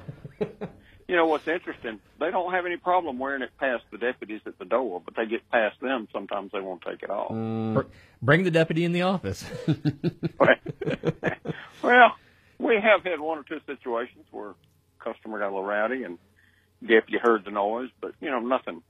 You 1.13 1.19
know 1.19 1.27
what's 1.27 1.47
interesting? 1.47 2.01
They 2.19 2.31
don't 2.31 2.51
have 2.55 2.65
any 2.65 2.79
problem 2.79 3.19
wearing 3.19 3.43
it 3.43 3.51
past 3.61 3.85
the 3.91 3.99
deputies 3.99 4.41
at 4.47 4.59
the 4.59 4.65
door, 4.65 5.03
but 5.05 5.15
they 5.15 5.27
get 5.27 5.43
past 5.51 5.79
them. 5.83 6.09
Sometimes 6.11 6.53
they 6.53 6.61
won't 6.61 6.81
take 6.81 7.03
it 7.03 7.11
off. 7.11 7.31
Mm. 7.31 7.85
Bring 8.23 8.45
the 8.45 8.51
deputy 8.51 8.83
in 8.83 8.93
the 8.93 9.03
office. 9.03 9.45
well, 11.83 12.17
we 12.59 12.77
have 12.77 13.05
had 13.05 13.21
one 13.21 13.37
or 13.37 13.43
two 13.43 13.61
situations 13.67 14.25
where 14.31 14.55
customer 15.01 15.39
got 15.39 15.49
a 15.49 15.53
little 15.53 15.65
rowdy 15.65 16.05
and 16.05 16.17
deputy 16.81 17.19
heard 17.19 17.45
the 17.45 17.51
noise, 17.51 17.91
but 18.01 18.15
you 18.23 18.31
know 18.31 18.41
nothing 18.41 18.81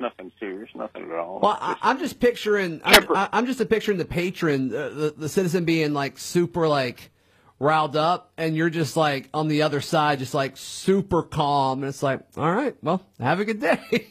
nothing 0.00 0.32
serious, 0.40 0.70
nothing 0.74 1.02
at 1.10 1.18
all. 1.18 1.40
Well, 1.40 1.58
I, 1.60 1.90
am 1.90 1.98
just 1.98 2.20
picturing, 2.20 2.80
I'm, 2.84 3.06
I'm, 3.10 3.44
just 3.46 3.60
a 3.60 3.66
picturing 3.66 3.98
the 3.98 4.04
patron, 4.06 4.74
uh, 4.74 4.88
the, 4.90 5.14
the 5.14 5.28
citizen 5.28 5.66
being 5.66 5.92
like 5.92 6.18
super 6.18 6.68
like 6.68 7.10
riled 7.58 7.96
up 7.96 8.32
and 8.36 8.54
you're 8.56 8.70
just 8.70 8.96
like 8.96 9.28
on 9.32 9.48
the 9.48 9.62
other 9.62 9.80
side, 9.80 10.18
just 10.18 10.34
like 10.34 10.56
super 10.56 11.22
calm. 11.22 11.82
And 11.82 11.88
it's 11.88 12.02
like, 12.02 12.20
all 12.36 12.52
right, 12.52 12.76
well, 12.82 13.02
have 13.20 13.40
a 13.40 13.44
good 13.44 13.60
day. 13.60 13.80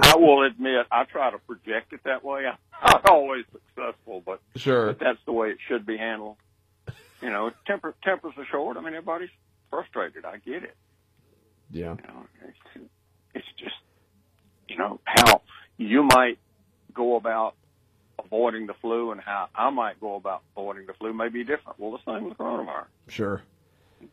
I 0.00 0.16
will 0.16 0.44
admit, 0.44 0.86
I 0.90 1.04
try 1.04 1.30
to 1.30 1.38
project 1.38 1.92
it 1.92 2.00
that 2.04 2.24
way. 2.24 2.44
I'm 2.46 2.56
not 2.84 3.10
always 3.10 3.44
successful, 3.52 4.22
but 4.24 4.40
sure, 4.56 4.86
but 4.86 5.00
that's 5.00 5.18
the 5.26 5.32
way 5.32 5.50
it 5.50 5.58
should 5.68 5.84
be 5.84 5.96
handled. 5.96 6.36
You 7.20 7.30
know, 7.30 7.50
temper 7.66 7.94
tempers 8.04 8.34
are 8.36 8.46
short. 8.50 8.76
I 8.76 8.80
mean, 8.80 8.94
everybody's 8.94 9.30
frustrated. 9.70 10.24
I 10.24 10.36
get 10.36 10.62
it. 10.62 10.76
Yeah. 11.70 11.96
You 11.96 12.06
know, 12.06 12.26
it's, 12.48 12.88
it's 13.34 13.46
just, 13.58 13.74
you 14.68 14.76
know, 14.78 15.00
how 15.04 15.42
you 15.76 16.04
might 16.04 16.38
go 16.92 17.16
about 17.16 17.56
avoiding 18.18 18.66
the 18.66 18.74
flu 18.74 19.12
and 19.12 19.20
how 19.20 19.48
I 19.54 19.70
might 19.70 20.00
go 20.00 20.16
about 20.16 20.42
avoiding 20.56 20.86
the 20.86 20.92
flu 20.94 21.12
may 21.12 21.28
be 21.28 21.44
different. 21.44 21.78
Well, 21.78 21.92
the 21.92 22.12
same 22.12 22.28
with 22.28 22.38
coronavirus. 22.38 22.86
Sure. 23.08 23.42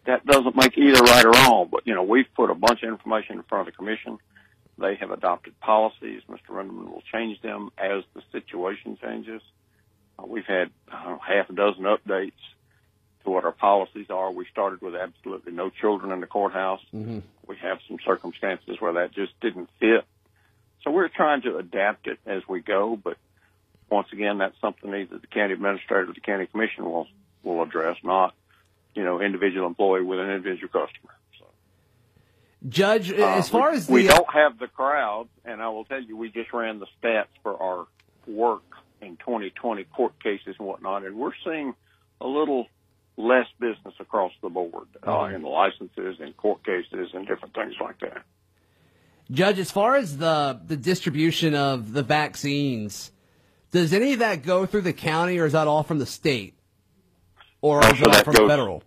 That 0.05 0.25
doesn't 0.25 0.55
make 0.55 0.77
either 0.77 1.01
right 1.01 1.25
or 1.25 1.31
wrong, 1.31 1.67
but 1.72 1.86
you 1.86 1.93
know, 1.93 2.03
we've 2.03 2.34
put 2.36 2.50
a 2.50 2.55
bunch 2.55 2.84
of 2.84 2.89
information 2.89 3.38
in 3.38 3.43
front 3.43 3.67
of 3.67 3.74
the 3.74 3.77
commission. 3.77 4.20
They 4.77 4.96
have 4.96 5.12
adopted 5.12 5.60
policies. 5.60 6.22
Mr. 6.29 6.50
Rendleman 6.50 6.91
will 6.91 7.03
change 7.12 7.41
them 7.41 7.72
as 7.77 8.03
the 8.13 8.22
situation 8.31 8.98
changes. 9.01 9.41
Uh, 10.17 10.25
we've 10.25 10.46
had 10.46 10.70
uh, 10.91 11.17
half 11.17 11.50
a 11.50 11.53
dozen 11.53 11.84
updates 11.84 12.31
to 13.24 13.29
what 13.29 13.43
our 13.43 13.51
policies 13.51 14.08
are. 14.10 14.31
We 14.31 14.46
started 14.46 14.81
with 14.81 14.96
absolutely 14.96 15.51
no 15.51 15.70
children 15.70 16.12
in 16.12 16.22
the 16.22 16.27
courthouse. 16.27 16.81
Mm-hmm. 16.93 17.20
We 17.48 17.58
have 17.58 17.79
some 17.88 17.98
circumstances 18.05 18.77
where 18.79 18.93
that 18.93 19.13
just 19.13 19.39
didn't 19.41 19.70
fit. 19.79 20.05
So 20.84 20.91
we're 20.91 21.10
trying 21.10 21.43
to 21.43 21.58
adapt 21.58 22.08
it 22.08 22.20
as 22.25 22.41
we 22.48 22.62
go, 22.62 22.96
but 23.01 23.17
once 23.92 24.08
again, 24.14 24.38
that's 24.38 24.60
something 24.62 24.94
either 24.94 25.18
the 25.18 25.28
county 25.28 25.54
administrator 25.54 26.10
or 26.10 26.14
the 26.14 26.22
county 26.22 26.48
commission 26.48 26.86
will 26.86 27.08
will 27.44 27.62
address, 27.62 27.98
not 28.04 28.34
you 28.96 29.04
know 29.04 29.22
individual 29.22 29.68
employee 29.68 30.02
with 30.02 30.20
an 30.20 30.30
individual 30.30 30.70
customer. 30.70 31.14
So, 31.38 31.46
Judge, 32.70 33.12
uh, 33.12 33.16
as 33.16 33.50
far 33.50 33.72
we, 33.72 33.78
as 33.78 33.88
the, 33.88 33.94
we 33.94 34.08
don't 34.08 34.34
have 34.34 34.58
the 34.58 34.68
crowds, 34.68 35.30
and 35.46 35.62
I 35.62 35.68
will 35.70 35.86
tell 35.86 36.02
you, 36.02 36.16
we 36.16 36.30
just 36.32 36.54
ran 36.54 36.80
the 36.80 36.88
stats 37.04 37.28
for 37.44 37.62
our 37.62 37.88
work 38.28 38.64
in 39.02 39.18
2020 39.18 39.84
court 39.86 40.14
cases 40.24 40.56
and 40.58 40.68
whatnot, 40.68 41.06
and 41.06 41.18
we're 41.18 41.32
seeing 41.44 41.76
a 42.22 42.28
little 42.28 42.68
less 43.18 43.48
business 43.60 43.94
across 44.00 44.32
the 44.42 44.50
board 44.50 44.88
uh, 45.06 45.24
in 45.26 45.42
licenses 45.42 46.18
and 46.20 46.36
court 46.38 46.64
cases 46.64 47.10
and 47.14 47.28
different 47.28 47.54
things 47.54 47.74
like 47.82 48.00
that. 48.00 48.24
Judge, 49.30 49.60
as 49.60 49.72
far 49.72 49.96
as 49.96 50.18
the 50.18 50.60
the 50.66 50.78
distribution 50.78 51.56
of 51.56 51.94
the 51.94 52.04
vaccines, 52.04 53.12
does 53.72 53.94
any 53.94 54.13
of 54.13 54.20
that 54.20 54.44
go 54.44 54.66
through 54.66 54.82
the 54.82 54.94
county, 54.94 55.40
or 55.40 55.46
is 55.46 55.54
that 55.54 55.68
all 55.68 55.84
from 55.84 56.00
the 56.00 56.06
state, 56.06 56.56
or 57.62 57.80
is 57.84 58.00
that 58.01 58.25
from 58.25 58.36
goes, 58.36 58.50
federal? 58.50 58.84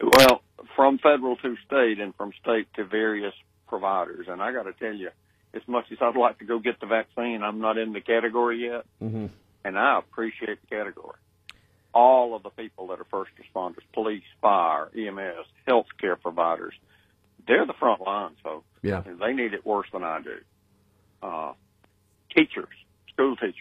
Well, 0.00 0.42
from 0.76 0.98
federal 0.98 1.36
to 1.36 1.56
state, 1.66 2.00
and 2.00 2.14
from 2.16 2.32
state 2.40 2.66
to 2.74 2.84
various 2.84 3.34
providers. 3.68 4.26
And 4.28 4.42
I 4.42 4.52
got 4.52 4.64
to 4.64 4.72
tell 4.72 4.94
you, 4.94 5.10
as 5.54 5.62
much 5.66 5.86
as 5.92 5.98
I'd 6.00 6.16
like 6.16 6.38
to 6.40 6.44
go 6.44 6.58
get 6.58 6.80
the 6.80 6.86
vaccine, 6.86 7.42
I'm 7.42 7.60
not 7.60 7.78
in 7.78 7.92
the 7.92 8.00
category 8.00 8.64
yet, 8.64 8.84
mm-hmm. 9.02 9.26
and 9.64 9.78
I 9.78 9.98
appreciate 9.98 10.60
the 10.60 10.66
category. 10.66 11.16
All 11.94 12.34
of 12.34 12.42
the 12.42 12.50
people 12.50 12.88
that 12.88 13.00
are 13.00 13.06
first 13.10 13.32
responders, 13.36 13.82
police, 13.92 14.22
fire, 14.40 14.90
EMS, 14.96 15.46
healthcare 15.68 16.20
providers, 16.20 16.74
they're 17.46 17.66
the 17.66 17.74
front 17.74 18.00
line, 18.00 18.32
folks. 18.42 18.66
Yeah. 18.82 19.02
They 19.02 19.32
need 19.32 19.52
it 19.52 19.64
worse 19.64 19.88
than 19.92 20.02
I 20.02 20.20
do. 20.20 20.36
Uh, 21.22 21.52
teachers, 22.34 22.74
school 23.22 23.36
teachers. 23.36 23.56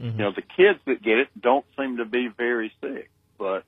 Mm-hmm. 0.00 0.18
You 0.18 0.24
know, 0.24 0.32
the 0.34 0.42
kids 0.42 0.78
that 0.86 1.02
get 1.02 1.18
it 1.18 1.28
don't 1.40 1.64
seem 1.78 1.98
to 1.98 2.04
be 2.04 2.28
very 2.28 2.72
sick, 2.80 3.10
but 3.38 3.64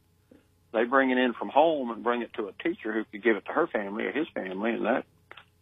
they 0.73 0.85
bring 0.85 1.11
it 1.11 1.19
in 1.19 1.33
from 1.35 1.49
home 1.49 1.91
and 1.91 2.03
bring 2.03 2.23
it 2.23 2.33
to 2.35 2.49
a 2.49 2.53
teacher 2.63 2.93
who 2.93 3.05
could 3.05 3.23
give 3.23 3.37
it 3.37 3.45
to 3.47 3.53
her 3.53 3.67
family 3.67 4.05
or 4.05 4.13
his 4.13 4.27
family, 4.35 4.73
and 4.73 4.87
that 4.87 5.05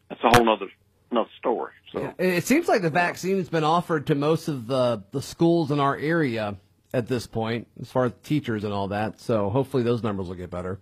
that's 0.09 0.23
a 0.23 0.29
whole 0.29 0.49
other 0.49 0.69
another 1.11 1.31
story. 1.39 1.73
So 1.93 2.01
yeah. 2.03 2.13
it 2.19 2.45
seems 2.45 2.69
like 2.69 2.83
the 2.83 2.91
vaccine 2.91 3.37
has 3.39 3.49
been 3.49 3.65
offered 3.65 4.07
to 4.09 4.15
most 4.15 4.49
of 4.49 4.67
the 4.67 5.03
the 5.11 5.23
schools 5.23 5.71
in 5.71 5.81
our 5.81 5.97
area 5.97 6.57
at 6.93 7.07
this 7.07 7.27
point, 7.27 7.69
as 7.81 7.91
far 7.91 8.07
as 8.07 8.13
teachers 8.23 8.65
and 8.65 8.73
all 8.73 8.89
that. 8.89 9.21
So 9.21 9.51
hopefully 9.51 9.83
those 9.83 10.03
numbers 10.03 10.29
will 10.29 10.35
get 10.35 10.51
better. 10.51 10.81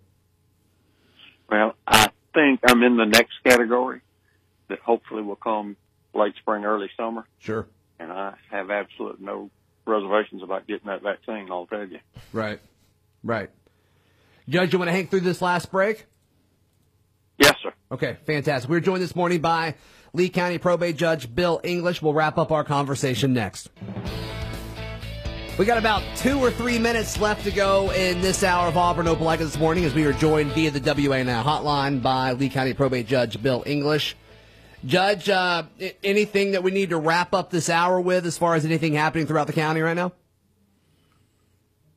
Well, 1.50 1.74
I 1.86 2.08
think 2.34 2.60
I'm 2.66 2.82
in 2.82 2.96
the 2.96 3.06
next 3.06 3.32
category. 3.44 4.00
that 4.68 4.80
hopefully 4.80 5.22
will 5.22 5.36
come 5.36 5.76
late 6.14 6.34
spring, 6.36 6.64
early 6.64 6.90
summer. 6.96 7.26
Sure. 7.38 7.66
And 7.98 8.12
I 8.12 8.34
have 8.50 8.70
absolute 8.70 9.20
no 9.20 9.50
reservations 9.86 10.42
about 10.42 10.66
getting 10.66 10.86
that 10.86 11.02
vaccine. 11.02 11.48
I'll 11.50 11.66
tell 11.66 11.86
you. 11.86 11.98
Right. 12.32 12.60
Right. 13.24 13.50
Judge, 14.48 14.72
you 14.72 14.78
want 14.78 14.88
to 14.88 14.92
hang 14.92 15.08
through 15.08 15.20
this 15.20 15.42
last 15.42 15.70
break? 15.70 16.06
Yes, 17.38 17.54
sir. 17.62 17.72
Okay, 17.92 18.16
fantastic. 18.26 18.70
We're 18.70 18.80
joined 18.80 19.02
this 19.02 19.14
morning 19.14 19.40
by 19.40 19.74
Lee 20.12 20.28
County 20.28 20.58
Probate 20.58 20.96
Judge 20.96 21.32
Bill 21.32 21.60
English. 21.62 22.02
We'll 22.02 22.14
wrap 22.14 22.38
up 22.38 22.50
our 22.50 22.64
conversation 22.64 23.32
next. 23.32 23.70
We 25.58 25.64
got 25.64 25.78
about 25.78 26.02
two 26.16 26.38
or 26.38 26.52
three 26.52 26.78
minutes 26.78 27.20
left 27.20 27.44
to 27.44 27.50
go 27.50 27.90
in 27.90 28.20
this 28.20 28.44
hour 28.44 28.68
of 28.68 28.76
Auburn 28.76 29.06
Opelika 29.06 29.38
this 29.38 29.58
morning 29.58 29.84
as 29.84 29.92
we 29.92 30.04
are 30.04 30.12
joined 30.12 30.52
via 30.52 30.70
the 30.70 30.80
WA 30.80 31.22
Now 31.24 31.42
hotline 31.42 32.00
by 32.00 32.32
Lee 32.32 32.48
County 32.48 32.74
Probate 32.74 33.08
Judge 33.08 33.42
Bill 33.42 33.64
English. 33.66 34.16
Judge, 34.86 35.28
uh, 35.28 35.64
anything 36.04 36.52
that 36.52 36.62
we 36.62 36.70
need 36.70 36.90
to 36.90 36.98
wrap 36.98 37.34
up 37.34 37.50
this 37.50 37.68
hour 37.68 38.00
with 38.00 38.26
as 38.26 38.38
far 38.38 38.54
as 38.54 38.64
anything 38.64 38.94
happening 38.94 39.26
throughout 39.26 39.46
the 39.46 39.52
county 39.52 39.80
right 39.80 39.96
now? 39.96 40.12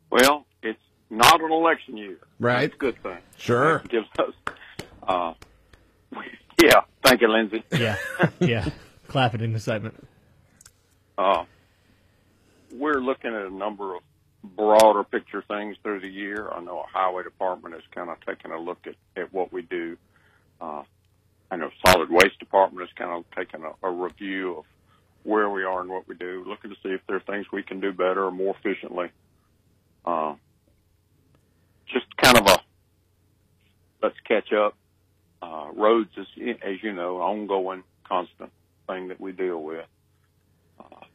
Well, 0.10 0.46
it's 0.64 0.80
not 1.10 1.42
an 1.42 1.52
election 1.52 1.98
year. 1.98 2.18
Right. 2.40 2.62
That's 2.62 2.74
a 2.74 2.78
good 2.78 3.04
thing. 3.04 3.18
Sure. 3.38 3.78
It 3.78 3.90
gives 3.90 4.08
us, 4.18 4.56
uh, 5.08 5.34
yeah. 6.62 6.82
Thank 7.04 7.22
you, 7.22 7.28
Lindsay. 7.28 7.64
Yeah, 7.72 7.98
yeah. 8.40 8.70
Clapping 9.08 9.42
in 9.42 9.56
excitement. 9.56 10.08
Uh, 11.18 11.46
we're 12.74 13.02
looking 13.02 13.34
at 13.34 13.46
a 13.46 13.50
number 13.50 13.96
of 13.96 14.02
broader 14.44 15.04
picture 15.04 15.44
things 15.48 15.78
through 15.84 16.00
the 16.00 16.08
year. 16.08 16.50
I 16.50 16.62
know 16.62 16.80
our 16.80 16.88
highway 16.92 17.24
department 17.24 17.76
is 17.76 17.82
kind 17.94 18.10
of 18.10 18.18
taking 18.26 18.52
a 18.52 18.60
look 18.60 18.88
at, 18.88 18.96
at 19.16 19.34
what 19.34 19.52
we 19.52 19.62
do. 19.62 19.98
Uh, 20.60 20.84
I 21.52 21.58
know 21.58 21.70
solid 21.86 22.10
waste 22.10 22.40
department 22.40 22.88
is 22.88 22.94
kind 22.98 23.12
of 23.12 23.26
taking 23.36 23.66
a, 23.66 23.88
a 23.88 23.92
review 23.92 24.60
of 24.60 24.66
where 25.24 25.50
we 25.50 25.66
are 25.66 25.82
and 25.82 25.90
what 25.90 26.08
we 26.08 26.16
do, 26.16 26.46
looking 26.48 26.72
to 26.72 26.78
see 26.82 26.90
if 26.90 27.02
there 27.08 27.18
are 27.18 27.20
things 27.20 27.46
we 27.52 27.62
can 27.62 27.82
do 27.82 27.92
better 27.92 28.24
or 28.24 28.32
more 28.32 28.56
efficiently. 28.58 29.12
Uh, 30.06 30.36
just 31.88 32.06
kind 32.18 32.38
of 32.38 32.48
a 32.48 32.58
let's 34.02 34.16
catch 34.28 34.54
up. 34.54 34.76
Uh, 35.42 35.68
roads 35.76 36.10
is, 36.18 36.28
as 36.64 36.82
you 36.82 36.94
know, 36.94 37.18
ongoing, 37.18 37.84
constant 38.08 38.52
thing 38.88 39.10
that 39.10 39.20
we 39.20 39.32
deal 39.32 39.62
with. 39.62 39.86
Uh, 40.80 41.06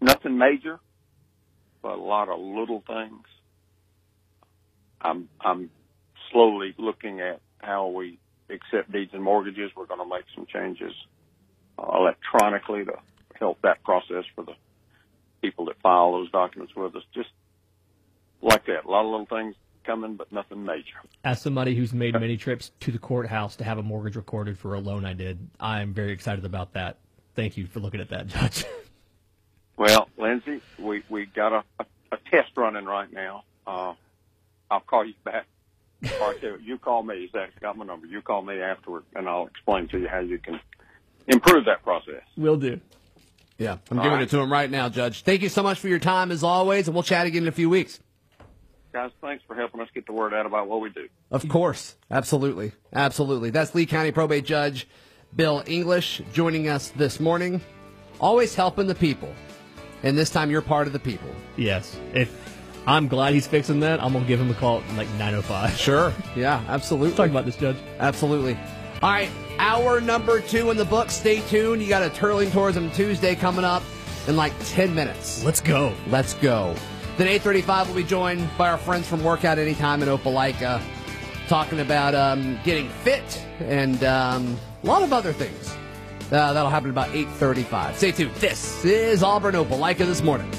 nothing 0.00 0.36
major, 0.36 0.78
but 1.82 1.92
a 1.92 2.02
lot 2.02 2.28
of 2.28 2.38
little 2.38 2.84
things. 2.86 3.24
I'm 5.00 5.28
I'm 5.40 5.70
slowly 6.30 6.74
looking 6.78 7.20
at 7.20 7.40
how 7.58 7.88
we 7.88 8.18
accept 8.50 8.92
deeds 8.92 9.12
and 9.14 9.22
mortgages. 9.22 9.70
We're 9.76 9.86
going 9.86 10.00
to 10.00 10.08
make 10.08 10.24
some 10.34 10.46
changes 10.46 10.92
uh, 11.78 11.86
electronically 11.94 12.84
to 12.84 12.94
help 13.38 13.60
that 13.62 13.82
process 13.82 14.24
for 14.34 14.44
the 14.44 14.54
people 15.42 15.66
that 15.66 15.80
file 15.82 16.12
those 16.12 16.30
documents 16.30 16.74
with 16.74 16.94
us. 16.96 17.02
Just 17.14 17.30
like 18.42 18.66
that, 18.66 18.84
a 18.84 18.90
lot 18.90 19.04
of 19.04 19.10
little 19.10 19.26
things 19.26 19.54
coming, 19.84 20.16
but 20.16 20.30
nothing 20.32 20.64
major. 20.64 20.96
As 21.24 21.40
somebody 21.40 21.74
who's 21.74 21.92
made 21.92 22.14
many 22.14 22.36
trips 22.36 22.72
to 22.80 22.92
the 22.92 22.98
courthouse 22.98 23.56
to 23.56 23.64
have 23.64 23.78
a 23.78 23.82
mortgage 23.82 24.16
recorded 24.16 24.58
for 24.58 24.74
a 24.74 24.80
loan 24.80 25.04
I 25.04 25.14
did, 25.14 25.38
I'm 25.60 25.94
very 25.94 26.12
excited 26.12 26.44
about 26.44 26.72
that. 26.74 26.98
Thank 27.34 27.56
you 27.56 27.66
for 27.66 27.80
looking 27.80 28.00
at 28.00 28.08
that, 28.10 28.26
Judge. 28.28 28.64
Well, 29.76 30.08
Lindsay, 30.16 30.62
we 30.78 31.04
we 31.10 31.26
got 31.26 31.52
a, 31.52 31.62
a, 31.78 31.86
a 32.12 32.16
test 32.30 32.50
running 32.56 32.86
right 32.86 33.12
now. 33.12 33.44
Uh, 33.66 33.92
I'll 34.70 34.80
call 34.80 35.04
you 35.04 35.12
back. 35.22 35.44
Or 36.20 36.34
you 36.58 36.78
call 36.78 37.02
me. 37.02 37.28
Zach's 37.32 37.58
got 37.60 37.76
my 37.76 37.84
number. 37.84 38.06
You 38.06 38.20
call 38.20 38.42
me 38.42 38.60
afterward, 38.60 39.04
and 39.14 39.28
I'll 39.28 39.46
explain 39.46 39.88
to 39.88 39.98
you 39.98 40.08
how 40.08 40.20
you 40.20 40.38
can 40.38 40.60
improve 41.26 41.64
that 41.64 41.82
process. 41.82 42.22
Will 42.36 42.56
do. 42.56 42.80
Yeah, 43.58 43.78
I'm 43.90 43.96
giving 43.96 44.12
right. 44.12 44.22
it 44.22 44.30
to 44.30 44.38
him 44.38 44.52
right 44.52 44.70
now, 44.70 44.88
Judge. 44.90 45.22
Thank 45.22 45.40
you 45.40 45.48
so 45.48 45.62
much 45.62 45.78
for 45.78 45.88
your 45.88 45.98
time 45.98 46.30
as 46.30 46.42
always, 46.42 46.88
and 46.88 46.94
we'll 46.94 47.02
chat 47.02 47.26
again 47.26 47.42
in 47.42 47.48
a 47.48 47.52
few 47.52 47.70
weeks. 47.70 48.00
Guys, 48.92 49.10
thanks 49.20 49.44
for 49.46 49.54
helping 49.54 49.80
us 49.80 49.88
get 49.94 50.06
the 50.06 50.12
word 50.12 50.34
out 50.34 50.46
about 50.46 50.68
what 50.68 50.80
we 50.80 50.90
do. 50.90 51.08
Of 51.30 51.48
course. 51.48 51.96
Absolutely. 52.10 52.72
Absolutely. 52.92 53.50
That's 53.50 53.74
Lee 53.74 53.86
County 53.86 54.12
Probate 54.12 54.44
Judge 54.44 54.86
Bill 55.34 55.62
English 55.66 56.22
joining 56.32 56.68
us 56.68 56.88
this 56.90 57.20
morning. 57.20 57.60
Always 58.20 58.54
helping 58.54 58.86
the 58.86 58.94
people. 58.94 59.34
And 60.02 60.16
this 60.16 60.30
time 60.30 60.50
you're 60.50 60.62
part 60.62 60.86
of 60.86 60.94
the 60.94 60.98
people. 60.98 61.28
Yes. 61.56 61.98
If 62.14 62.58
I'm 62.86 63.08
glad 63.08 63.34
he's 63.34 63.46
fixing 63.46 63.80
that, 63.80 64.02
I'm 64.02 64.12
gonna 64.12 64.26
give 64.26 64.40
him 64.40 64.50
a 64.50 64.54
call 64.54 64.80
at 64.80 64.96
like 64.96 65.08
9:05. 65.18 65.76
Sure. 65.76 66.12
Yeah, 66.36 66.62
absolutely. 66.68 67.16
Talk 67.16 67.30
about 67.30 67.44
this, 67.44 67.56
Judge. 67.56 67.76
Absolutely. 67.98 68.56
All 69.02 69.10
right, 69.10 69.28
hour 69.58 70.00
number 70.00 70.40
two 70.40 70.70
in 70.70 70.76
the 70.76 70.84
book. 70.84 71.10
Stay 71.10 71.40
tuned. 71.48 71.82
You 71.82 71.88
got 71.88 72.02
a 72.02 72.10
Turling 72.10 72.52
Tourism 72.52 72.90
Tuesday 72.92 73.34
coming 73.34 73.64
up 73.64 73.82
in 74.28 74.36
like 74.36 74.52
10 74.66 74.94
minutes. 74.94 75.44
Let's 75.44 75.60
go. 75.60 75.92
Let's 76.08 76.34
go. 76.34 76.74
Then 77.16 77.26
8:35 77.26 77.86
we'll 77.86 77.96
be 77.96 78.04
joined 78.04 78.48
by 78.56 78.70
our 78.70 78.78
friends 78.78 79.08
from 79.08 79.24
Workout 79.24 79.58
Anytime 79.58 80.02
in 80.02 80.08
Opelika, 80.08 80.80
talking 81.48 81.80
about 81.80 82.14
um, 82.14 82.58
getting 82.62 82.88
fit 82.88 83.44
and 83.60 84.02
um, 84.04 84.56
a 84.82 84.86
lot 84.86 85.02
of 85.02 85.12
other 85.12 85.32
things. 85.32 85.74
Uh, 86.26 86.52
that'll 86.52 86.70
happen 86.70 86.90
about 86.90 87.08
8:35. 87.08 87.96
Stay 87.96 88.12
tuned. 88.12 88.34
This 88.36 88.84
is 88.84 89.22
Auburn 89.22 89.54
Opelika 89.54 89.98
this 89.98 90.22
morning. 90.22 90.50